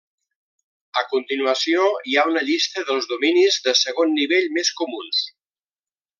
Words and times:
A 1.01 1.01
continuació 1.11 1.83
hi 2.13 2.17
ha 2.17 2.23
una 2.31 2.43
llista 2.47 2.85
dels 2.89 3.07
dominis 3.13 3.59
de 3.69 3.75
segon 3.83 4.19
nivell 4.21 4.49
més 4.57 4.73
comuns. 4.83 5.21